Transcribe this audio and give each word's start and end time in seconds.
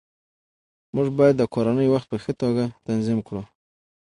موږ 0.95 1.07
باید 1.19 1.35
د 1.37 1.43
کورنۍ 1.53 1.87
وخت 1.89 2.07
په 2.09 2.17
ښه 2.23 2.33
توګه 2.41 2.63
تنظیم 2.87 3.19
کړو 3.27 3.41